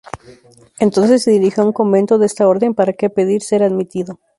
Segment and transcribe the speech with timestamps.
[0.79, 4.19] Entonces se dirigió a un convento de esta Orden para que pedir ser admitido.